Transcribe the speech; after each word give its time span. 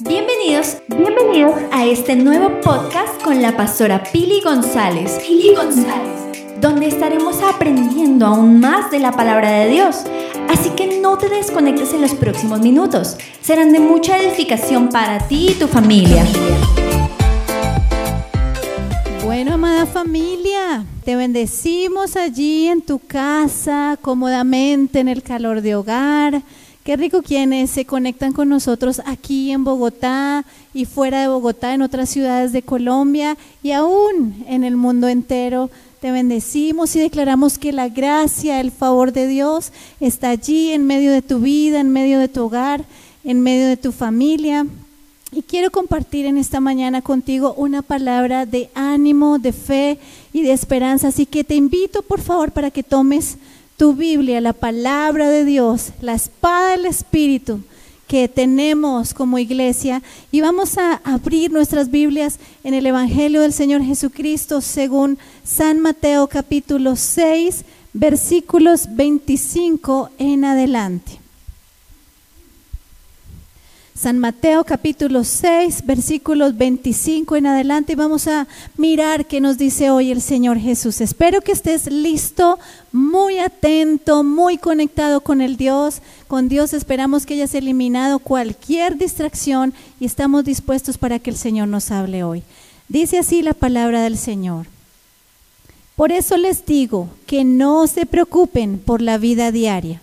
Bienvenidos, 0.00 0.78
bienvenidos 0.88 1.54
a 1.70 1.84
este 1.84 2.16
nuevo 2.16 2.60
podcast 2.62 3.22
con 3.22 3.40
la 3.40 3.56
pastora 3.56 4.02
Pili 4.02 4.40
González. 4.40 5.20
Pili 5.24 5.54
González. 5.54 6.60
Donde 6.60 6.88
estaremos 6.88 7.40
aprendiendo 7.40 8.26
aún 8.26 8.58
más 8.58 8.90
de 8.90 8.98
la 8.98 9.12
palabra 9.12 9.52
de 9.52 9.68
Dios. 9.68 9.98
Así 10.48 10.70
que 10.70 11.00
no 11.00 11.16
te 11.16 11.28
desconectes 11.28 11.94
en 11.94 12.00
los 12.00 12.12
próximos 12.14 12.60
minutos. 12.60 13.16
Serán 13.40 13.72
de 13.72 13.78
mucha 13.78 14.18
edificación 14.18 14.88
para 14.88 15.28
ti 15.28 15.50
y 15.50 15.54
tu 15.54 15.68
familia. 15.68 16.26
Bueno, 19.24 19.54
amada 19.54 19.86
familia, 19.86 20.84
te 21.04 21.14
bendecimos 21.14 22.16
allí 22.16 22.66
en 22.66 22.82
tu 22.82 22.98
casa, 22.98 23.96
cómodamente 24.02 24.98
en 24.98 25.06
el 25.06 25.22
calor 25.22 25.60
de 25.60 25.76
hogar. 25.76 26.42
Qué 26.84 26.98
rico 26.98 27.22
quienes 27.22 27.70
se 27.70 27.86
conectan 27.86 28.34
con 28.34 28.50
nosotros 28.50 29.00
aquí 29.06 29.50
en 29.52 29.64
Bogotá 29.64 30.44
y 30.74 30.84
fuera 30.84 31.22
de 31.22 31.28
Bogotá, 31.28 31.72
en 31.72 31.80
otras 31.80 32.10
ciudades 32.10 32.52
de 32.52 32.60
Colombia 32.60 33.38
y 33.62 33.70
aún 33.70 34.44
en 34.46 34.64
el 34.64 34.76
mundo 34.76 35.08
entero. 35.08 35.70
Te 36.02 36.10
bendecimos 36.10 36.94
y 36.94 37.00
declaramos 37.00 37.56
que 37.56 37.72
la 37.72 37.88
gracia, 37.88 38.60
el 38.60 38.70
favor 38.70 39.14
de 39.14 39.26
Dios 39.26 39.72
está 39.98 40.28
allí 40.28 40.72
en 40.72 40.86
medio 40.86 41.10
de 41.10 41.22
tu 41.22 41.38
vida, 41.38 41.80
en 41.80 41.88
medio 41.88 42.18
de 42.18 42.28
tu 42.28 42.44
hogar, 42.44 42.84
en 43.24 43.40
medio 43.40 43.66
de 43.66 43.78
tu 43.78 43.90
familia. 43.90 44.66
Y 45.32 45.40
quiero 45.40 45.70
compartir 45.70 46.26
en 46.26 46.36
esta 46.36 46.60
mañana 46.60 47.00
contigo 47.00 47.54
una 47.56 47.80
palabra 47.80 48.44
de 48.44 48.68
ánimo, 48.74 49.38
de 49.38 49.54
fe 49.54 49.98
y 50.34 50.42
de 50.42 50.52
esperanza. 50.52 51.08
Así 51.08 51.24
que 51.24 51.44
te 51.44 51.54
invito, 51.54 52.02
por 52.02 52.20
favor, 52.20 52.52
para 52.52 52.70
que 52.70 52.82
tomes 52.82 53.38
tu 53.76 53.94
Biblia, 53.94 54.40
la 54.40 54.52
palabra 54.52 55.28
de 55.28 55.44
Dios, 55.44 55.92
la 56.00 56.14
espada 56.14 56.70
del 56.70 56.86
Espíritu 56.86 57.60
que 58.06 58.28
tenemos 58.28 59.14
como 59.14 59.38
iglesia 59.38 60.02
y 60.30 60.40
vamos 60.40 60.76
a 60.78 61.00
abrir 61.04 61.50
nuestras 61.50 61.90
Biblias 61.90 62.38
en 62.62 62.74
el 62.74 62.86
Evangelio 62.86 63.40
del 63.40 63.52
Señor 63.52 63.82
Jesucristo 63.82 64.60
según 64.60 65.18
San 65.42 65.80
Mateo 65.80 66.28
capítulo 66.28 66.96
6 66.96 67.64
versículos 67.94 68.94
25 68.94 70.10
en 70.18 70.44
adelante. 70.44 71.23
San 74.04 74.18
Mateo 74.18 74.64
capítulo 74.64 75.24
6, 75.24 75.86
versículos 75.86 76.58
25 76.58 77.36
en 77.36 77.46
adelante 77.46 77.94
y 77.94 77.96
vamos 77.96 78.28
a 78.28 78.46
mirar 78.76 79.24
qué 79.24 79.40
nos 79.40 79.56
dice 79.56 79.88
hoy 79.88 80.10
el 80.10 80.20
Señor 80.20 80.58
Jesús. 80.58 81.00
Espero 81.00 81.40
que 81.40 81.52
estés 81.52 81.90
listo, 81.90 82.58
muy 82.92 83.38
atento, 83.38 84.22
muy 84.22 84.58
conectado 84.58 85.22
con 85.22 85.40
el 85.40 85.56
Dios. 85.56 86.02
Con 86.28 86.50
Dios 86.50 86.74
esperamos 86.74 87.24
que 87.24 87.32
hayas 87.32 87.54
eliminado 87.54 88.18
cualquier 88.18 88.98
distracción 88.98 89.72
y 89.98 90.04
estamos 90.04 90.44
dispuestos 90.44 90.98
para 90.98 91.18
que 91.18 91.30
el 91.30 91.38
Señor 91.38 91.68
nos 91.68 91.90
hable 91.90 92.24
hoy. 92.24 92.42
Dice 92.90 93.18
así 93.20 93.40
la 93.40 93.54
palabra 93.54 94.02
del 94.02 94.18
Señor. 94.18 94.66
Por 95.96 96.12
eso 96.12 96.36
les 96.36 96.66
digo 96.66 97.08
que 97.26 97.42
no 97.42 97.86
se 97.86 98.04
preocupen 98.04 98.78
por 98.78 99.00
la 99.00 99.16
vida 99.16 99.50
diaria 99.50 100.02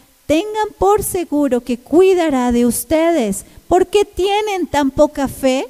tengan 0.31 0.69
por 0.77 1.03
seguro 1.03 1.59
que 1.59 1.77
cuidará 1.77 2.53
de 2.53 2.65
ustedes, 2.65 3.43
porque 3.67 4.05
tienen 4.05 4.65
tan 4.65 4.89
poca 4.89 5.27
fe. 5.27 5.67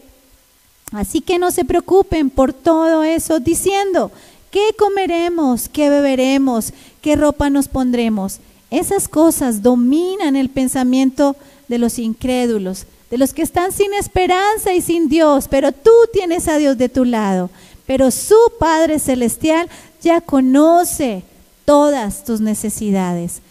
Así 0.92 1.20
que 1.20 1.40
no 1.40 1.50
se 1.50 1.66
preocupen 1.66 2.30
por 2.30 2.54
todo 2.54 3.02
eso 3.02 3.40
diciendo, 3.40 4.12
¿qué 4.52 4.76
comeremos? 4.78 5.68
¿Qué 5.68 5.90
beberemos? 5.90 6.74
¿Qué 7.02 7.16
ropa 7.16 7.50
nos 7.50 7.70
pondremos? 7.70 8.38
Esas 8.70 9.08
cosas 9.08 9.64
dominan 9.64 10.36
el 10.36 10.50
pensamiento 10.50 11.36
de 11.68 11.80
los 11.80 11.98
incrédulos, 11.98 12.86
de 13.10 13.18
los 13.18 13.34
que 13.34 13.42
están 13.42 13.72
sin 13.72 13.96
esperanza 13.96 14.76
y 14.76 14.82
sin 14.82 15.10
Dios, 15.10 15.48
pero 15.50 15.72
tú 15.72 15.90
tienes 16.14 16.48
a 16.48 16.58
Dios 16.58 16.78
de 16.78 16.88
tu 16.88 17.04
lado. 17.04 17.50
Pero 17.88 18.12
su 18.12 18.38
Padre 18.60 19.00
Celestial 19.00 19.68
ya 20.04 20.22
conoce 20.22 21.24
todas 21.66 22.24
tus 22.24 22.42
necesidades. 22.42 23.42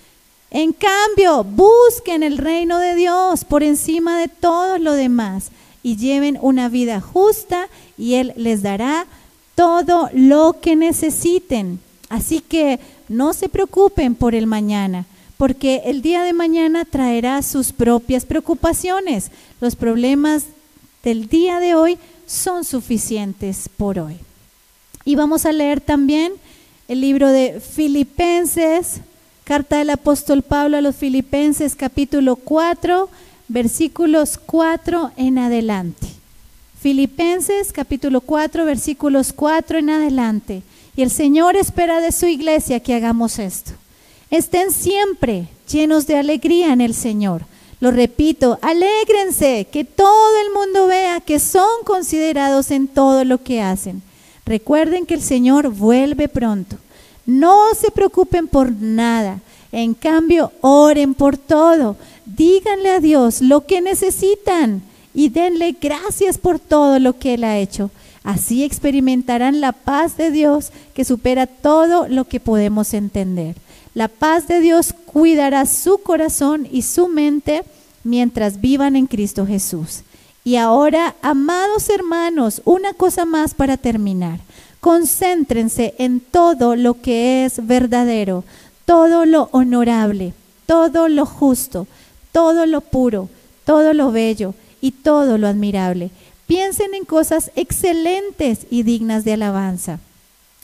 En 0.50 0.72
cambio, 0.72 1.44
busquen 1.44 2.22
el 2.25 2.37
reino 2.37 2.78
de 2.78 2.97
Dios 2.97 3.44
por 3.44 3.62
encima 3.62 4.19
de 4.19 4.27
todo 4.27 4.78
lo 4.78 4.94
demás 4.94 5.50
y 5.83 5.97
lleven 5.97 6.38
una 6.43 6.69
vida 6.69 7.00
justa 7.00 7.69
y 7.97 8.15
Él 8.15 8.33
les 8.37 8.62
dará 8.62 9.06
todo 9.55 10.11
lo 10.12 10.56
que 10.61 10.75
necesiten. 10.75 11.78
Así 12.09 12.41
que 12.41 12.81
no 13.09 13.33
se 13.33 13.49
preocupen 13.49 14.16
por 14.16 14.34
el 14.34 14.49
mañana, 14.49 15.06
porque 15.37 15.83
el 15.84 16.03
día 16.03 16.25
de 16.25 16.33
mañana 16.33 16.84
traerá 16.84 17.43
sus 17.43 17.72
propias 17.72 18.25
preocupaciones. 18.25 19.31
Los 19.61 19.77
problemas 19.77 20.47
del 21.05 21.28
día 21.28 21.61
de 21.61 21.77
hoy 21.77 21.99
son 22.27 22.65
suficientes 22.65 23.69
por 23.77 24.00
hoy. 24.00 24.17
Y 25.05 25.15
vamos 25.15 25.47
a 25.47 25.53
leer 25.53 25.81
también 25.81 26.32
el 26.88 27.00
libro 27.00 27.28
de 27.28 27.61
Filipenses 27.61 29.00
Carta 29.50 29.78
del 29.78 29.91
apóstol 29.91 30.43
Pablo 30.43 30.77
a 30.77 30.81
los 30.81 30.94
Filipenses 30.94 31.75
capítulo 31.75 32.37
4, 32.37 33.09
versículos 33.49 34.38
4 34.47 35.11
en 35.16 35.38
adelante. 35.38 36.06
Filipenses 36.81 37.72
capítulo 37.72 38.21
4, 38.21 38.65
versículos 38.65 39.33
4 39.33 39.78
en 39.78 39.91
adelante. 39.91 40.62
Y 40.94 41.03
el 41.03 41.11
Señor 41.11 41.56
espera 41.56 42.00
de 42.00 42.12
su 42.12 42.27
iglesia 42.27 42.78
que 42.78 42.94
hagamos 42.94 43.41
esto. 43.41 43.72
Estén 44.31 44.71
siempre 44.71 45.49
llenos 45.69 46.06
de 46.06 46.17
alegría 46.17 46.72
en 46.72 46.81
el 46.81 46.94
Señor. 46.94 47.43
Lo 47.81 47.91
repito, 47.91 48.56
alégrense, 48.62 49.67
que 49.72 49.84
todo 49.84 50.41
el 50.47 50.53
mundo 50.53 50.87
vea 50.87 51.21
que 51.21 51.41
son 51.41 51.82
considerados 51.84 52.71
en 52.71 52.87
todo 52.87 53.25
lo 53.25 53.43
que 53.43 53.62
hacen. 53.62 54.00
Recuerden 54.47 55.06
que 55.06 55.15
el 55.15 55.22
Señor 55.22 55.71
vuelve 55.71 56.28
pronto. 56.28 56.77
No 57.31 57.77
se 57.77 57.93
preocupen 57.93 58.49
por 58.49 58.73
nada. 58.73 59.39
En 59.71 59.95
cambio, 59.95 60.51
oren 60.63 61.15
por 61.15 61.37
todo. 61.37 61.97
Díganle 62.27 62.91
a 62.91 62.99
Dios 62.99 63.41
lo 63.41 63.67
que 63.67 63.81
necesitan 63.81 64.83
y 65.15 65.29
denle 65.29 65.77
gracias 65.81 66.39
por 66.39 66.59
todo 66.59 66.99
lo 66.99 67.21
que 67.21 67.35
Él 67.35 67.45
ha 67.45 67.59
hecho. 67.59 67.93
Así 68.25 68.65
experimentarán 68.65 69.61
la 69.61 69.71
paz 69.71 70.17
de 70.17 70.32
Dios 70.32 70.73
que 70.93 71.05
supera 71.05 71.47
todo 71.47 72.09
lo 72.09 72.25
que 72.25 72.41
podemos 72.41 72.94
entender. 72.94 73.55
La 73.94 74.09
paz 74.09 74.49
de 74.49 74.59
Dios 74.59 74.93
cuidará 74.93 75.67
su 75.67 75.99
corazón 75.99 76.67
y 76.69 76.83
su 76.83 77.06
mente 77.06 77.62
mientras 78.03 78.61
vivan 78.61 78.97
en 78.97 79.06
Cristo 79.06 79.47
Jesús. 79.47 80.00
Y 80.43 80.56
ahora, 80.56 81.15
amados 81.23 81.91
hermanos, 81.91 82.61
una 82.65 82.93
cosa 82.93 83.25
más 83.25 83.55
para 83.55 83.76
terminar. 83.76 84.41
Concéntrense 84.81 85.94
en 85.99 86.21
todo 86.21 86.75
lo 86.75 87.00
que 87.00 87.44
es 87.44 87.67
verdadero, 87.67 88.44
todo 88.87 89.27
lo 89.27 89.49
honorable, 89.53 90.32
todo 90.67 91.09
lo 91.09 91.27
justo, 91.27 91.87
todo 92.32 92.67
lo 92.67 92.81
puro, 92.81 93.29
todo 93.65 93.93
lo 93.93 94.11
bello 94.11 94.55
y 94.81 94.93
todo 94.93 95.38
lo 95.38 95.47
admirable. 95.47 96.11
Piensen 96.47 96.94
en 96.94 97.05
cosas 97.05 97.53
excelentes 97.56 98.67
y 98.71 98.82
dignas 98.82 99.25
de 99.25 99.35
alabanza. 99.35 100.00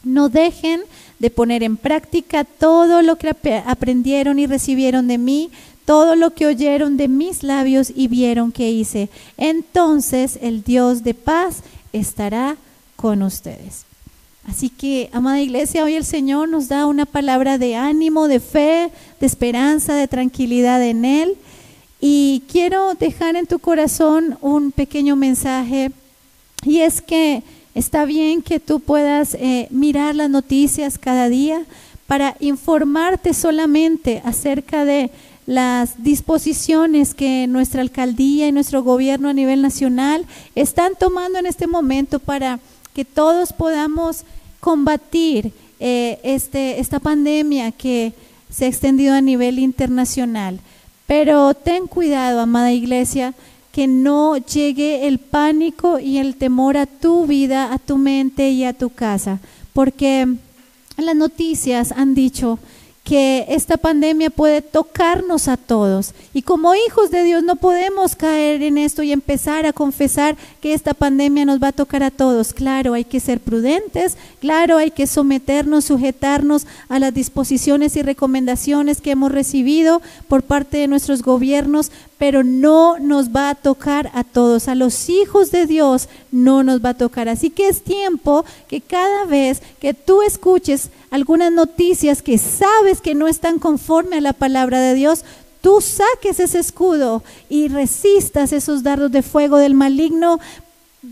No 0.03 0.29
dejen 0.29 0.81
de 1.19 1.31
poner 1.31 1.63
en 1.63 1.77
práctica 1.77 2.45
todo 2.45 3.03
lo 3.03 3.17
que 3.17 3.35
aprendieron 3.67 4.39
y 4.39 4.47
recibieron 4.47 5.09
de 5.09 5.19
mí, 5.19 5.51
todo 5.85 6.17
lo 6.17 6.35
que 6.35 6.47
oyeron 6.47 6.97
de 6.97 7.09
mis 7.09 7.43
labios 7.43 7.93
y 7.95 8.09
vieron 8.09 8.51
que 8.51 8.71
hice. 8.71 9.09
Entonces 9.37 10.39
el 10.43 10.63
Dios 10.63 11.05
de 11.05 11.15
paz 11.15 11.63
estará 11.93 12.57
con 12.97 13.23
ustedes. 13.23 13.86
Así 14.49 14.69
que, 14.69 15.11
amada 15.13 15.41
iglesia, 15.41 15.83
hoy 15.83 15.95
el 15.95 16.05
Señor 16.05 16.49
nos 16.49 16.69
da 16.69 16.87
una 16.87 17.05
palabra 17.05 17.59
de 17.59 17.75
ánimo, 17.75 18.29
de 18.29 18.39
fe, 18.39 18.91
de 19.19 19.27
esperanza, 19.27 19.95
de 19.95 20.07
tranquilidad 20.07 20.83
en 20.83 21.05
Él. 21.05 21.37
Y 22.01 22.45
quiero 22.51 22.95
dejar 22.95 23.35
en 23.35 23.47
tu 23.47 23.59
corazón 23.59 24.39
un 24.41 24.71
pequeño 24.71 25.17
mensaje 25.17 25.91
y 26.65 26.81
es 26.81 27.01
que 27.01 27.43
está 27.75 28.05
bien 28.05 28.43
que 28.43 28.61
tú 28.61 28.81
puedas 28.81 29.35
eh, 29.35 29.67
mirar 29.71 30.15
las 30.15 30.31
noticias 30.31 30.99
cada 30.99 31.29
día 31.29 31.65
para 32.07 32.37
informarte 32.41 33.35
solamente 33.35 34.23
acerca 34.25 34.85
de 34.85 35.11
las 35.47 36.03
disposiciones 36.03 37.15
que 37.15 37.47
nuestra 37.47 37.83
alcaldía 37.83 38.49
y 38.49 38.53
nuestro 38.53 38.83
gobierno 38.83 39.29
a 39.29 39.33
nivel 39.33 39.63
nacional 39.63 40.27
están 40.55 40.93
tomando 40.99 41.39
en 41.39 41.47
este 41.47 41.67
momento 41.67 42.19
para 42.19 42.59
que 42.95 43.05
todos 43.05 43.53
podamos 43.53 44.25
combatir 44.61 45.53
eh, 45.79 46.19
este, 46.23 46.81
esta 46.81 47.01
pandemia 47.01 47.73
que 47.73 48.13
se 48.51 48.65
ha 48.65 48.69
extendido 48.69 49.15
a 49.15 49.21
nivel 49.21 49.59
internacional. 49.59 50.61
Pero 51.07 51.55
ten 51.55 51.87
cuidado, 51.87 52.41
amada 52.41 52.73
iglesia, 52.73 53.35
que 53.73 53.87
no 53.87 54.39
llegue 54.39 55.07
el 55.07 55.19
pánico 55.19 55.99
y 55.99 56.19
el 56.19 56.37
temor 56.37 56.79
a 56.79 56.87
tu 56.87 57.27
vida, 57.27 57.73
a 57.73 57.79
tu 57.79 57.99
mente 57.99 58.51
y 58.51 58.65
a 58.65 58.73
tu 58.73 58.89
casa, 58.89 59.39
porque 59.75 60.27
las 60.97 61.15
noticias 61.15 61.93
han 61.93 62.15
dicho 62.15 62.59
que 63.07 63.47
esta 63.51 63.77
pandemia 63.77 64.31
puede 64.31 64.63
tocarnos 64.63 65.47
a 65.47 65.57
todos. 65.57 66.13
Y 66.35 66.43
como 66.43 66.75
hijos 66.75 67.13
de 67.13 67.23
Dios 67.23 67.45
no 67.45 67.55
podemos 67.55 68.17
caer 68.17 68.65
en 68.65 68.79
esto 68.79 69.05
y 69.05 69.13
empezar 69.13 69.65
a 69.65 69.73
confesar 69.73 70.37
que 70.61 70.75
esta 70.75 70.93
pandemia 70.93 71.45
nos 71.45 71.63
va 71.63 71.69
a 71.69 71.73
tocar 71.73 72.03
a 72.03 72.11
todos. 72.11 72.53
Claro, 72.53 72.95
hay 72.95 73.05
que 73.05 73.21
ser 73.21 73.39
prudentes, 73.39 74.17
claro, 74.41 74.77
hay 74.79 74.91
que 74.91 75.07
someternos, 75.07 75.85
sujetarnos 75.85 76.67
a 76.89 76.99
las 76.99 77.15
disposiciones 77.15 77.95
y 77.95 78.03
recomendaciones 78.03 79.01
que 79.01 79.13
hemos 79.13 79.31
recibido 79.31 80.03
por 80.27 80.43
parte 80.43 80.79
de 80.79 80.89
nuestros 80.89 81.23
gobiernos, 81.23 81.93
pero 82.19 82.43
no 82.43 82.99
nos 82.99 83.29
va 83.29 83.51
a 83.51 83.55
tocar 83.55 84.11
a 84.15 84.25
todos. 84.25 84.69
A 84.69 84.75
los 84.75 85.09
hijos 85.09 85.51
de 85.51 85.67
Dios 85.67 86.09
no 86.33 86.63
nos 86.63 86.85
va 86.85 86.91
a 86.91 86.95
tocar. 86.95 87.29
Así 87.29 87.51
que 87.51 87.69
es 87.69 87.83
tiempo 87.83 88.45
que 88.69 88.81
cada 88.81 89.25
vez 89.25 89.61
que 89.81 89.95
tú 89.95 90.23
escuches 90.23 90.91
algunas 91.11 91.53
noticias 91.53 92.23
que 92.23 92.39
sabes 92.39 93.01
que 93.01 93.15
no 93.15 93.29
están 93.29 93.59
conforme 93.59 94.17
a 94.17 94.21
la 94.23 94.33
palabra 94.33 94.81
de 94.81 94.95
Dios, 94.95 95.25
tú 95.61 95.81
saques 95.81 96.41
ese 96.41 96.59
escudo 96.59 97.23
y 97.49 97.69
resistas 97.69 98.53
esos 98.53 98.83
dardos 98.83 99.13
de 99.13 99.23
fuego 99.23 99.59
del 99.59 99.75
maligno 99.75 100.41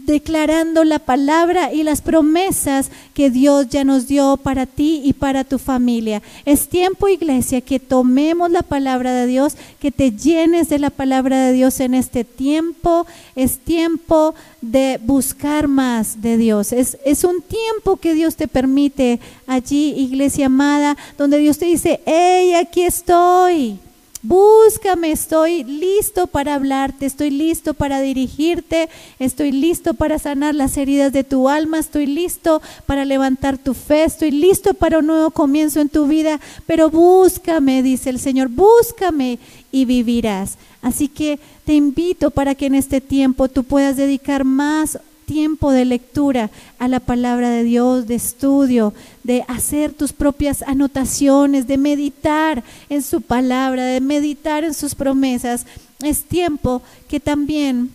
declarando 0.07 0.83
la 0.85 0.99
palabra 0.99 1.73
y 1.73 1.83
las 1.83 2.03
promesas 2.03 2.91
que 3.15 3.31
Dios 3.31 3.69
ya 3.69 3.85
nos 3.85 4.07
dio 4.09 4.37
para 4.37 4.67
ti 4.67 5.01
y 5.05 5.13
para 5.13 5.45
tu 5.45 5.59
familia. 5.59 6.23
Es 6.45 6.69
tiempo, 6.69 7.09
iglesia, 7.09 7.61
que 7.61 7.79
tomemos 7.79 8.51
la 8.51 8.63
palabra 8.63 9.15
de 9.15 9.27
Dios, 9.27 9.57
que 9.81 9.93
te 9.93 10.11
llenes 10.11 10.69
de 10.69 10.79
la 10.79 10.91
palabra 10.91 11.47
de 11.47 11.53
Dios 11.53 11.81
en 11.81 11.95
este 11.95 12.25
tiempo. 12.25 13.07
Es 13.37 13.59
tiempo 13.59 14.35
de 14.61 14.99
buscar 15.03 15.69
más 15.69 16.21
de 16.21 16.37
Dios. 16.37 16.73
Es, 16.73 17.25
un 17.25 17.41
tiempo 17.41 17.97
que 17.97 18.15
Dios 18.15 18.37
te 18.37 18.49
permite 18.49 19.21
allí, 19.47 19.95
iglesia 19.97 20.47
amada, 20.47 20.97
donde 21.17 21.39
Dios 21.39 21.59
te 21.59 21.67
dice, 21.67 22.01
hey, 22.05 22.55
aquí 22.55 22.83
estoy. 22.83 23.79
Búscame, 24.27 25.13
estoy 25.13 25.65
listo 25.65 26.27
para 26.27 26.55
hablarte, 26.55 27.05
estoy 27.05 27.29
listo 27.29 27.75
para 27.75 28.01
dirigirte, 28.01 28.89
estoy 29.19 29.53
listo 29.53 29.93
para 29.93 30.19
sanar 30.19 30.55
las 30.55 30.79
heridas 30.79 31.13
de 31.13 31.25
tu 31.25 31.51
alma, 31.51 31.79
estoy 31.79 32.07
listo 32.07 32.63
para 32.87 33.05
levantar 33.05 33.59
tu 33.59 33.75
fe, 33.75 34.05
estoy 34.05 34.31
listo 34.31 34.73
para 34.73 35.01
un 35.01 35.09
nuevo 35.09 35.31
comienzo 35.31 35.83
en 35.83 35.91
tu 35.91 36.07
vida, 36.07 36.41
pero 36.65 36.89
búscame, 36.89 37.83
dice 37.83 38.09
el 38.09 38.19
Señor, 38.19 38.49
búscame 38.49 39.39
y 39.71 39.85
vivirás. 39.85 40.57
Así 40.81 41.09
que 41.09 41.39
te 41.67 41.75
invito 41.75 42.31
para 42.31 42.55
que 42.55 42.65
en 42.65 42.77
este 42.77 43.03
tiempo 43.03 43.49
tú 43.49 43.63
puedas 43.63 43.99
dedicar 43.99 44.45
más 44.45 44.99
tiempo 45.27 45.71
de 45.73 45.85
lectura 45.85 46.51
a 46.79 46.89
la 46.89 47.01
palabra 47.01 47.51
de 47.51 47.63
Dios, 47.63 48.07
de 48.07 48.15
estudio, 48.15 48.95
de 49.23 49.45
hacer 49.49 49.93
tus 49.93 50.13
propias 50.13 50.63
anotaciones, 50.63 51.67
de 51.67 51.79
meditar 51.79 52.63
en 52.89 53.03
su 53.03 53.21
palabra, 53.21 53.85
de 53.85 54.01
meditar 54.01 54.65
en 54.65 54.75
sus 54.75 54.95
promesas. 54.95 55.67
Es 56.03 56.25
tiempo 56.25 56.83
que 57.09 57.21
también 57.21 57.91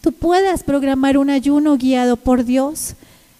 tú 0.00 0.12
puedas 0.12 0.62
programar 0.62 1.18
un 1.18 1.30
ayuno 1.30 1.76
guiado 1.76 2.16
por 2.16 2.44
Dios 2.44 2.94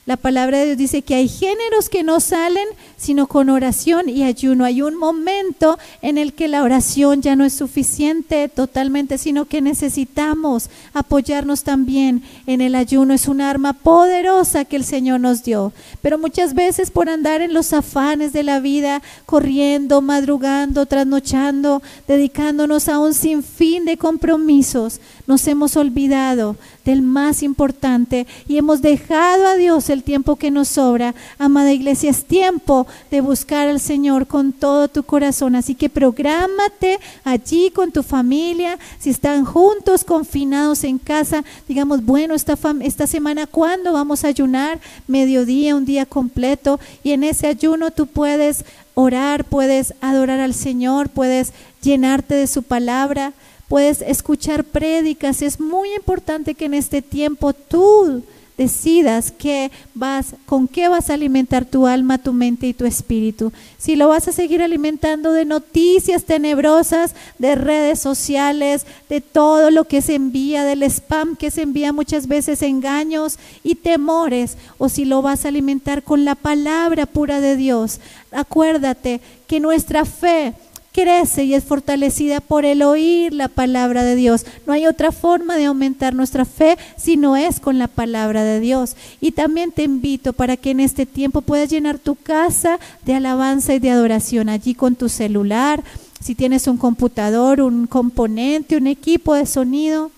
la 0.09 0.17
palabra 0.17 0.57
de 0.57 0.65
Dios 0.65 0.79
dice 0.79 1.03
que 1.03 1.17
hay 1.17 1.29
géneros 1.29 1.91
que 1.91 2.03
no 2.03 2.19
salen 2.19 2.67
sino 2.97 3.27
con 3.27 3.49
oración 3.49 4.09
y 4.09 4.25
ayuno. 4.25 4.65
Hay 4.65 4.83
un 4.83 4.97
momento 4.97 5.79
en 6.03 6.17
el 6.17 6.33
que 6.33 6.49
la 6.49 6.63
oración 6.63 7.21
ya 7.21 7.37
no 7.37 7.45
es 7.45 7.53
suficiente 7.53 8.49
totalmente, 8.49 9.19
sino 9.19 9.45
que 9.45 9.61
necesitamos 9.61 10.71
apoyarnos 10.95 11.63
también 11.63 12.23
en 12.47 12.61
el 12.63 12.75
ayuno. 12.75 13.13
Es 13.13 13.29
un 13.29 13.41
arma 13.43 13.75
poderosa 13.75 14.65
que 14.65 14.77
el 14.77 14.85
Señor 14.85 15.21
nos 15.21 15.45
dio. 15.45 15.73
Pero 16.03 16.19
muchas 16.19 16.55
veces 16.55 16.91
por 16.91 17.09
andar 17.09 17.41
en 17.41 17.53
los 17.53 17.75
afanes 17.75 18.33
de 18.33 18.43
la 18.43 18.61
vida, 18.61 19.03
corriendo, 19.27 20.01
madrugando, 20.01 20.87
trasnochando, 20.87 21.83
dedicándonos 22.09 22.89
a 22.89 22.99
un 22.99 23.13
sinfín 23.15 23.85
de 23.85 23.97
compromisos, 23.97 25.01
nos 25.29 25.47
hemos 25.47 25.77
olvidado 25.77 26.57
del 26.87 27.03
más 27.03 27.43
importante 27.43 28.27
y 28.49 28.57
hemos 28.57 28.81
dejado 28.81 29.47
a 29.47 29.57
Dios 29.57 29.91
el 29.91 30.03
tiempo 30.03 30.37
que 30.37 30.51
nos 30.51 30.69
sobra. 30.69 31.15
Amada 31.39 31.71
iglesia, 31.71 32.11
es 32.11 32.25
tiempo 32.25 32.87
de 33.11 33.21
buscar 33.21 33.69
al 33.69 33.79
Señor 33.79 34.27
con 34.27 34.55
todo 34.55 34.89
tu 34.89 35.03
corazón. 35.03 35.55
Así 35.55 35.75
que 35.75 35.91
prográmate 35.91 36.99
allí 37.25 37.71
con 37.71 37.93
tu 37.93 38.03
familia. 38.03 38.79
Si 38.99 39.11
están 39.11 39.45
juntos, 39.45 40.03
confinados 40.03 40.83
en 40.83 40.99
casa, 40.99 41.45
digamos, 41.69 42.03
bueno, 42.03 42.35
esta, 42.35 42.57
esta 42.81 43.07
semana, 43.07 43.47
¿cuándo 43.47 43.93
vamos 43.93 44.25
a 44.25 44.29
ayunar? 44.29 44.81
Mediodía, 45.07 45.77
un 45.77 45.85
día 45.85 46.07
completo. 46.07 46.81
Y 47.05 47.13
en 47.13 47.23
ese 47.23 47.49
ayuno 47.49 47.91
tú 47.91 48.07
puedes 48.07 48.65
orar, 48.95 49.45
puedes 49.45 49.93
adorar 50.01 50.41
al 50.41 50.55
Señor, 50.55 51.11
puedes 51.11 51.53
llenarte 51.83 52.35
de 52.35 52.47
su 52.47 52.63
palabra 52.63 53.35
puedes 53.69 54.03
escuchar 54.03 54.65
prédicas. 54.65 55.43
Es 55.43 55.61
muy 55.61 55.95
importante 55.95 56.55
que 56.55 56.65
en 56.65 56.75
este 56.75 57.03
tiempo 57.03 57.53
tú 57.53 58.23
decidas 58.59 59.31
qué 59.31 59.71
vas, 59.95 60.35
con 60.45 60.67
qué 60.67 60.89
vas 60.89 61.09
a 61.09 61.15
alimentar 61.15 61.65
tu 61.65 61.87
alma, 61.87 62.19
tu 62.19 62.33
mente 62.33 62.67
y 62.67 62.75
tu 62.75 62.85
espíritu. 62.85 63.53
Si 63.79 63.95
lo 63.95 64.09
vas 64.09 64.27
a 64.27 64.33
seguir 64.33 64.63
alimentando 64.63 65.33
de 65.33 65.45
noticias 65.45 66.25
tenebrosas, 66.25 67.15
de 67.39 67.55
redes 67.55 68.01
sociales, 68.01 68.85
de 69.09 69.21
todo 69.21 69.71
lo 69.71 69.85
que 69.85 70.03
se 70.03 70.17
envía, 70.17 70.65
del 70.65 70.83
spam 70.83 71.37
que 71.37 71.53
se 71.53 71.63
envía 71.63 71.93
muchas 71.93 72.27
veces, 72.27 72.63
engaños 72.63 73.39
y 73.63 73.77
temores, 73.77 74.59
o 74.77 74.89
si 74.89 75.05
lo 75.05 75.23
vas 75.23 75.45
a 75.45 75.49
alimentar 75.49 76.03
con 76.03 76.25
la 76.25 76.35
palabra 76.35 77.07
pura 77.07 77.41
de 77.41 77.55
Dios. 77.55 78.01
Acuérdate 78.33 79.21
que 79.47 79.61
nuestra 79.61 80.05
fe 80.05 80.53
crece 81.01 81.45
y 81.45 81.55
es 81.55 81.63
fortalecida 81.63 82.41
por 82.41 82.65
el 82.65 82.83
oír 82.83 83.33
la 83.33 83.47
palabra 83.47 84.03
de 84.03 84.17
Dios. 84.17 84.45
No 84.67 84.73
hay 84.73 84.87
otra 84.89 85.13
forma 85.13 85.57
de 85.57 85.67
aumentar 85.67 86.13
nuestra 86.13 86.45
fe 86.45 86.77
si 86.97 87.17
no 87.17 87.37
es 87.37 87.61
con 87.61 87.79
la 87.79 87.87
palabra 87.87 88.43
de 88.43 88.59
Dios. 88.59 88.97
Y 89.21 89.31
también 89.31 89.71
te 89.71 89.85
invito 89.85 90.33
para 90.33 90.57
que 90.57 90.73
en 90.73 90.81
este 90.81 91.07
tiempo 91.07 91.41
puedas 91.41 91.71
llenar 91.71 92.01
tu 92.01 92.17
casa 92.17 92.81
de 93.05 93.15
alabanza 93.15 93.75
y 93.75 93.79
de 93.79 93.91
adoración 93.91 94.49
allí 94.49 94.75
con 94.75 94.97
tu 94.97 95.09
celular. 95.09 95.85
Si 96.21 96.35
tienes 96.35 96.67
un 96.67 96.79
computador, 96.79 97.61
un 97.61 97.87
componente, 97.87 98.77
un 98.77 98.89
equipo 98.89 99.35
de 99.35 99.47
sonido, 99.47 100.11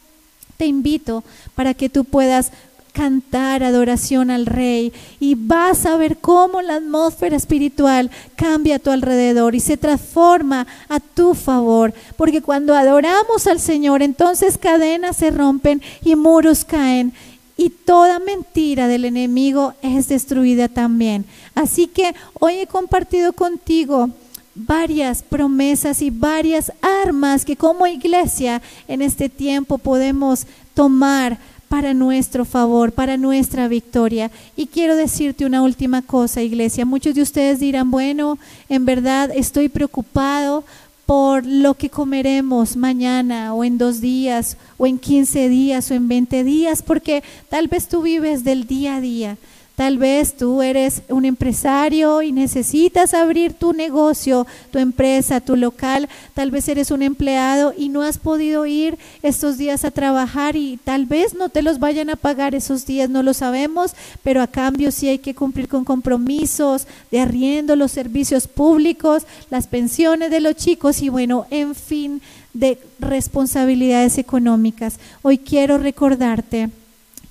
te 0.56 0.64
invito 0.64 1.24
para 1.54 1.74
que 1.74 1.90
tú 1.90 2.04
puedas 2.04 2.52
cantar 2.90 3.62
adoración 3.62 4.30
al 4.30 4.46
Rey 4.46 4.92
y 5.18 5.34
vas 5.34 5.86
a 5.86 5.96
ver 5.96 6.18
cómo 6.18 6.62
la 6.62 6.76
atmósfera 6.76 7.36
espiritual 7.36 8.10
cambia 8.36 8.76
a 8.76 8.78
tu 8.78 8.90
alrededor 8.90 9.54
y 9.54 9.60
se 9.60 9.76
transforma 9.76 10.66
a 10.88 11.00
tu 11.00 11.34
favor. 11.34 11.94
Porque 12.16 12.42
cuando 12.42 12.74
adoramos 12.74 13.46
al 13.46 13.60
Señor, 13.60 14.02
entonces 14.02 14.58
cadenas 14.58 15.16
se 15.16 15.30
rompen 15.30 15.82
y 16.04 16.16
muros 16.16 16.64
caen 16.64 17.12
y 17.56 17.68
toda 17.68 18.18
mentira 18.20 18.88
del 18.88 19.04
enemigo 19.04 19.74
es 19.82 20.08
destruida 20.08 20.68
también. 20.68 21.26
Así 21.54 21.86
que 21.86 22.14
hoy 22.38 22.54
he 22.54 22.66
compartido 22.66 23.34
contigo 23.34 24.08
varias 24.54 25.22
promesas 25.22 26.02
y 26.02 26.10
varias 26.10 26.72
armas 27.04 27.44
que 27.44 27.56
como 27.56 27.86
iglesia 27.86 28.62
en 28.88 29.02
este 29.02 29.28
tiempo 29.28 29.78
podemos 29.78 30.46
tomar 30.74 31.38
para 31.70 31.94
nuestro 31.94 32.44
favor, 32.44 32.90
para 32.90 33.16
nuestra 33.16 33.68
victoria. 33.68 34.32
Y 34.56 34.66
quiero 34.66 34.96
decirte 34.96 35.46
una 35.46 35.62
última 35.62 36.02
cosa, 36.02 36.42
iglesia. 36.42 36.84
Muchos 36.84 37.14
de 37.14 37.22
ustedes 37.22 37.60
dirán, 37.60 37.92
bueno, 37.92 38.40
en 38.68 38.84
verdad 38.84 39.30
estoy 39.32 39.68
preocupado 39.68 40.64
por 41.06 41.46
lo 41.46 41.74
que 41.74 41.88
comeremos 41.88 42.76
mañana 42.76 43.54
o 43.54 43.62
en 43.62 43.78
dos 43.78 44.00
días 44.00 44.56
o 44.78 44.86
en 44.88 44.98
quince 44.98 45.48
días 45.48 45.88
o 45.92 45.94
en 45.94 46.08
veinte 46.08 46.42
días, 46.42 46.82
porque 46.82 47.22
tal 47.48 47.68
vez 47.68 47.86
tú 47.86 48.02
vives 48.02 48.42
del 48.42 48.66
día 48.66 48.96
a 48.96 49.00
día. 49.00 49.36
Tal 49.80 49.96
vez 49.96 50.34
tú 50.34 50.60
eres 50.60 51.00
un 51.08 51.24
empresario 51.24 52.20
y 52.20 52.32
necesitas 52.32 53.14
abrir 53.14 53.54
tu 53.54 53.72
negocio, 53.72 54.46
tu 54.70 54.78
empresa, 54.78 55.40
tu 55.40 55.56
local. 55.56 56.06
Tal 56.34 56.50
vez 56.50 56.68
eres 56.68 56.90
un 56.90 57.00
empleado 57.00 57.72
y 57.74 57.88
no 57.88 58.02
has 58.02 58.18
podido 58.18 58.66
ir 58.66 58.98
estos 59.22 59.56
días 59.56 59.86
a 59.86 59.90
trabajar 59.90 60.54
y 60.54 60.78
tal 60.84 61.06
vez 61.06 61.32
no 61.32 61.48
te 61.48 61.62
los 61.62 61.78
vayan 61.78 62.10
a 62.10 62.16
pagar 62.16 62.54
esos 62.54 62.84
días, 62.84 63.08
no 63.08 63.22
lo 63.22 63.32
sabemos, 63.32 63.94
pero 64.22 64.42
a 64.42 64.48
cambio 64.48 64.92
sí 64.92 65.08
hay 65.08 65.18
que 65.18 65.34
cumplir 65.34 65.66
con 65.66 65.86
compromisos 65.86 66.86
de 67.10 67.20
arriendo, 67.20 67.74
los 67.74 67.90
servicios 67.90 68.48
públicos, 68.48 69.22
las 69.48 69.66
pensiones 69.66 70.30
de 70.30 70.40
los 70.40 70.56
chicos 70.56 71.00
y 71.00 71.08
bueno, 71.08 71.46
en 71.48 71.74
fin, 71.74 72.20
de 72.52 72.76
responsabilidades 72.98 74.18
económicas. 74.18 74.98
Hoy 75.22 75.38
quiero 75.38 75.78
recordarte 75.78 76.68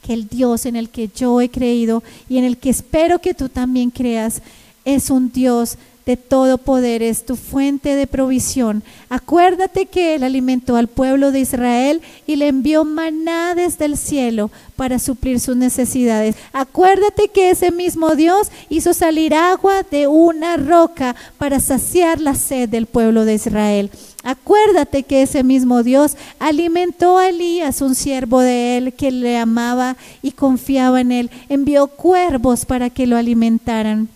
que 0.01 0.13
el 0.13 0.27
Dios 0.27 0.65
en 0.65 0.75
el 0.75 0.89
que 0.89 1.09
yo 1.13 1.41
he 1.41 1.49
creído 1.49 2.03
y 2.27 2.37
en 2.37 2.45
el 2.45 2.57
que 2.57 2.69
espero 2.69 3.19
que 3.19 3.33
tú 3.33 3.49
también 3.49 3.89
creas 3.89 4.41
es 4.85 5.09
un 5.09 5.31
Dios 5.31 5.77
de 6.09 6.17
todo 6.17 6.57
poder, 6.57 7.03
es 7.03 7.23
tu 7.23 7.35
fuente 7.35 7.95
de 7.95 8.07
provisión. 8.07 8.81
Acuérdate 9.09 9.85
que 9.85 10.15
Él 10.15 10.23
alimentó 10.23 10.75
al 10.75 10.87
pueblo 10.87 11.31
de 11.31 11.41
Israel 11.41 12.01
y 12.25 12.35
le 12.35 12.47
envió 12.47 12.83
maná 12.83 13.53
desde 13.53 13.85
el 13.85 13.95
cielo 13.95 14.49
para 14.75 14.97
suplir 14.97 15.39
sus 15.39 15.55
necesidades. 15.55 16.35
Acuérdate 16.51 17.27
que 17.27 17.51
ese 17.51 17.69
mismo 17.69 18.15
Dios 18.15 18.47
hizo 18.69 18.95
salir 18.95 19.35
agua 19.35 19.83
de 19.83 20.07
una 20.07 20.57
roca 20.57 21.15
para 21.37 21.59
saciar 21.59 22.19
la 22.19 22.33
sed 22.33 22.69
del 22.69 22.87
pueblo 22.87 23.23
de 23.23 23.35
Israel. 23.35 23.91
Acuérdate 24.23 25.03
que 25.03 25.21
ese 25.21 25.43
mismo 25.43 25.81
Dios 25.81 26.17
alimentó 26.39 27.17
a 27.17 27.29
Elías, 27.29 27.81
un 27.81 27.95
siervo 27.95 28.41
de 28.41 28.77
él 28.77 28.93
que 28.93 29.11
le 29.11 29.37
amaba 29.37 29.95
y 30.21 30.31
confiaba 30.31 30.99
en 30.99 31.11
él. 31.11 31.29
Envió 31.47 31.87
cuervos 31.87 32.65
para 32.65 32.89
que 32.89 33.07
lo 33.07 33.15
alimentaran. 33.15 34.09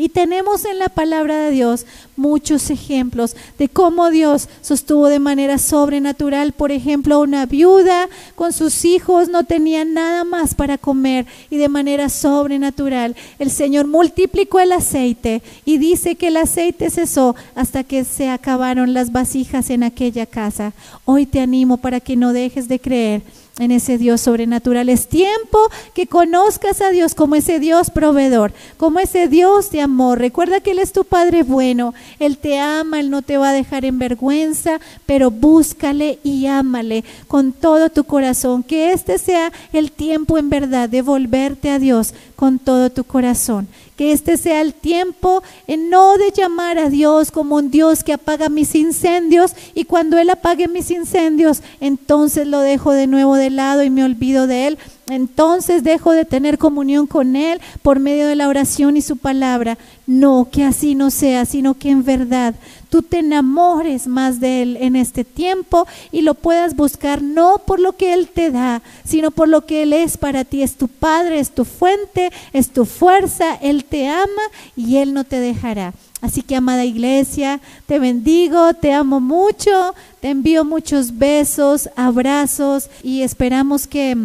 Y 0.00 0.08
tenemos 0.08 0.64
en 0.64 0.78
la 0.78 0.88
palabra 0.88 1.36
de 1.36 1.50
Dios 1.50 1.84
muchos 2.16 2.70
ejemplos 2.70 3.36
de 3.58 3.68
cómo 3.68 4.08
Dios 4.08 4.48
sostuvo 4.62 5.08
de 5.08 5.18
manera 5.18 5.58
sobrenatural, 5.58 6.52
por 6.52 6.72
ejemplo, 6.72 7.20
una 7.20 7.44
viuda 7.44 8.08
con 8.34 8.54
sus 8.54 8.86
hijos 8.86 9.28
no 9.28 9.44
tenía 9.44 9.84
nada 9.84 10.24
más 10.24 10.54
para 10.54 10.78
comer 10.78 11.26
y 11.50 11.58
de 11.58 11.68
manera 11.68 12.08
sobrenatural 12.08 13.14
el 13.38 13.50
Señor 13.50 13.88
multiplicó 13.88 14.58
el 14.60 14.72
aceite 14.72 15.42
y 15.66 15.76
dice 15.76 16.14
que 16.14 16.28
el 16.28 16.38
aceite 16.38 16.88
cesó 16.88 17.36
hasta 17.54 17.84
que 17.84 18.04
se 18.04 18.30
acabaron 18.30 18.94
las 18.94 19.12
vasijas 19.12 19.68
en 19.68 19.82
aquella 19.82 20.24
casa. 20.24 20.72
Hoy 21.04 21.26
te 21.26 21.40
animo 21.40 21.76
para 21.76 22.00
que 22.00 22.16
no 22.16 22.32
dejes 22.32 22.68
de 22.68 22.80
creer 22.80 23.22
en 23.60 23.70
ese 23.70 23.98
Dios 23.98 24.20
sobrenatural. 24.20 24.88
Es 24.88 25.06
tiempo 25.06 25.58
que 25.94 26.06
conozcas 26.06 26.80
a 26.80 26.90
Dios 26.90 27.14
como 27.14 27.36
ese 27.36 27.60
Dios 27.60 27.90
proveedor, 27.90 28.52
como 28.76 28.98
ese 28.98 29.28
Dios 29.28 29.70
de 29.70 29.80
amor. 29.80 30.18
Recuerda 30.18 30.60
que 30.60 30.72
Él 30.72 30.78
es 30.78 30.92
tu 30.92 31.04
Padre 31.04 31.42
bueno, 31.42 31.94
Él 32.18 32.38
te 32.38 32.58
ama, 32.58 33.00
Él 33.00 33.10
no 33.10 33.22
te 33.22 33.36
va 33.36 33.50
a 33.50 33.54
dejar 33.54 33.84
en 33.84 33.98
vergüenza, 33.98 34.80
pero 35.06 35.30
búscale 35.30 36.18
y 36.24 36.46
ámale 36.46 37.04
con 37.28 37.52
todo 37.52 37.90
tu 37.90 38.04
corazón. 38.04 38.62
Que 38.62 38.92
este 38.92 39.18
sea 39.18 39.52
el 39.72 39.92
tiempo 39.92 40.38
en 40.38 40.50
verdad 40.50 40.88
de 40.88 41.02
volverte 41.02 41.70
a 41.70 41.78
Dios 41.78 42.14
con 42.36 42.58
todo 42.58 42.90
tu 42.90 43.04
corazón 43.04 43.68
que 44.00 44.12
este 44.12 44.38
sea 44.38 44.62
el 44.62 44.72
tiempo 44.72 45.42
en 45.66 45.90
no 45.90 46.16
de 46.16 46.30
llamar 46.30 46.78
a 46.78 46.88
Dios 46.88 47.30
como 47.30 47.56
un 47.56 47.70
Dios 47.70 48.02
que 48.02 48.14
apaga 48.14 48.48
mis 48.48 48.74
incendios 48.74 49.52
y 49.74 49.84
cuando 49.84 50.16
Él 50.16 50.30
apague 50.30 50.68
mis 50.68 50.90
incendios, 50.90 51.60
entonces 51.82 52.46
lo 52.46 52.60
dejo 52.60 52.92
de 52.92 53.06
nuevo 53.06 53.36
de 53.36 53.50
lado 53.50 53.82
y 53.82 53.90
me 53.90 54.02
olvido 54.02 54.46
de 54.46 54.68
Él. 54.68 54.78
Entonces 55.10 55.82
dejo 55.82 56.12
de 56.12 56.24
tener 56.24 56.58
comunión 56.58 57.06
con 57.06 57.36
Él 57.36 57.60
por 57.82 57.98
medio 57.98 58.26
de 58.26 58.36
la 58.36 58.48
oración 58.48 58.96
y 58.96 59.02
su 59.02 59.16
palabra. 59.16 59.78
No, 60.06 60.48
que 60.50 60.64
así 60.64 60.94
no 60.94 61.10
sea, 61.10 61.44
sino 61.44 61.74
que 61.74 61.90
en 61.90 62.04
verdad 62.04 62.54
tú 62.88 63.02
te 63.02 63.18
enamores 63.18 64.06
más 64.06 64.40
de 64.40 64.62
Él 64.62 64.76
en 64.80 64.96
este 64.96 65.24
tiempo 65.24 65.86
y 66.12 66.22
lo 66.22 66.34
puedas 66.34 66.76
buscar 66.76 67.22
no 67.22 67.58
por 67.64 67.80
lo 67.80 67.96
que 67.96 68.12
Él 68.12 68.28
te 68.28 68.50
da, 68.50 68.82
sino 69.04 69.30
por 69.30 69.48
lo 69.48 69.64
que 69.64 69.82
Él 69.82 69.92
es 69.92 70.18
para 70.18 70.44
ti. 70.44 70.62
Es 70.62 70.76
tu 70.76 70.88
Padre, 70.88 71.40
es 71.40 71.50
tu 71.52 71.64
fuente, 71.64 72.30
es 72.52 72.70
tu 72.70 72.84
fuerza, 72.84 73.54
Él 73.62 73.84
te 73.84 74.08
ama 74.08 74.42
y 74.76 74.96
Él 74.96 75.14
no 75.14 75.24
te 75.24 75.40
dejará. 75.40 75.94
Así 76.20 76.42
que, 76.42 76.54
amada 76.54 76.84
iglesia, 76.84 77.60
te 77.86 77.98
bendigo, 77.98 78.74
te 78.74 78.92
amo 78.92 79.20
mucho, 79.20 79.94
te 80.20 80.28
envío 80.28 80.64
muchos 80.66 81.16
besos, 81.16 81.88
abrazos 81.96 82.90
y 83.02 83.22
esperamos 83.22 83.86
que 83.86 84.16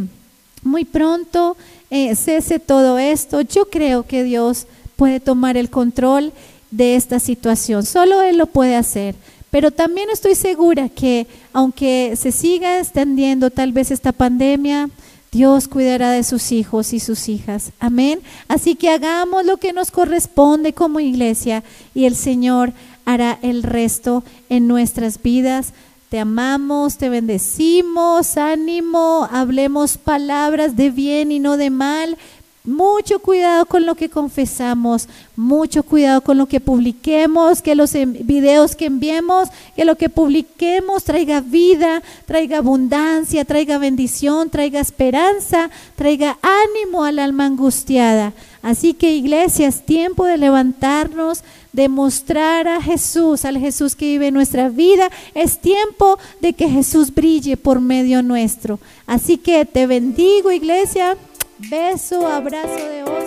muy 0.65 0.83
pronto 0.85 1.55
eh, 1.89 2.15
cese 2.15 2.59
todo 2.59 2.97
esto. 2.97 3.41
Yo 3.41 3.69
creo 3.69 4.03
que 4.03 4.23
Dios 4.23 4.67
puede 4.95 5.19
tomar 5.19 5.57
el 5.57 5.69
control 5.69 6.33
de 6.71 6.95
esta 6.95 7.19
situación. 7.19 7.85
Solo 7.85 8.21
Él 8.21 8.37
lo 8.37 8.47
puede 8.47 8.75
hacer. 8.75 9.15
Pero 9.51 9.71
también 9.71 10.09
estoy 10.09 10.35
segura 10.35 10.89
que 10.89 11.27
aunque 11.53 12.15
se 12.17 12.33
siga 12.33 12.79
extendiendo 12.79 13.51
tal 13.51 13.71
vez 13.71 13.89
esta 13.89 14.11
pandemia, 14.11 14.89
Dios 15.31 15.67
cuidará 15.67 16.11
de 16.11 16.23
sus 16.23 16.51
hijos 16.51 16.93
y 16.93 16.99
sus 16.99 17.29
hijas. 17.29 17.71
Amén. 17.79 18.19
Así 18.47 18.75
que 18.75 18.89
hagamos 18.89 19.45
lo 19.45 19.57
que 19.57 19.73
nos 19.73 19.91
corresponde 19.91 20.73
como 20.73 20.99
iglesia 20.99 21.63
y 21.93 22.05
el 22.05 22.15
Señor 22.15 22.73
hará 23.05 23.39
el 23.41 23.63
resto 23.63 24.23
en 24.49 24.67
nuestras 24.67 25.21
vidas. 25.21 25.73
Te 26.09 26.19
amamos, 26.19 26.97
te 26.97 27.09
bendecimos, 27.09 28.37
ánimo, 28.37 29.27
hablemos 29.31 29.97
palabras 29.97 30.75
de 30.75 30.91
bien 30.91 31.31
y 31.31 31.39
no 31.39 31.57
de 31.57 31.71
mal, 31.71 32.17
mucho 32.65 33.19
cuidado 33.19 33.65
con 33.65 33.85
lo 33.85 33.95
que 33.95 34.09
confesamos, 34.09 35.07
mucho 35.35 35.83
cuidado 35.83 36.21
con 36.21 36.37
lo 36.37 36.47
que 36.47 36.59
publiquemos, 36.59 37.61
que 37.61 37.75
los 37.75 37.93
videos 37.93 38.75
que 38.75 38.85
enviemos, 38.85 39.49
que 39.75 39.85
lo 39.85 39.95
que 39.95 40.09
publiquemos 40.09 41.03
traiga 41.03 41.41
vida, 41.41 42.01
traiga 42.25 42.57
abundancia, 42.57 43.45
traiga 43.45 43.77
bendición, 43.77 44.49
traiga 44.49 44.79
esperanza, 44.79 45.69
traiga 45.95 46.37
ánimo 46.41 47.03
al 47.03 47.19
alma 47.19 47.45
angustiada. 47.45 48.33
Así 48.65 48.95
que 48.95 49.15
iglesia, 49.15 49.67
es 49.67 49.85
tiempo 49.85 50.25
de 50.25 50.39
levantarnos, 50.39 51.43
de 51.71 51.87
mostrar 51.87 52.67
a 52.67 52.81
Jesús, 52.81 53.45
al 53.45 53.59
Jesús 53.59 53.95
que 53.95 54.05
vive 54.07 54.31
nuestra 54.31 54.69
vida. 54.69 55.11
Es 55.35 55.59
tiempo 55.59 56.17
de 56.41 56.53
que 56.53 56.67
Jesús 56.67 57.13
brille 57.13 57.57
por 57.57 57.79
medio 57.79 58.23
nuestro. 58.23 58.79
Así 59.05 59.37
que 59.37 59.65
te 59.65 59.85
bendigo 59.85 60.51
iglesia. 60.51 61.15
Beso, 61.59 62.25
abrazo 62.25 62.73
de 62.73 63.03
hoy. 63.03 63.24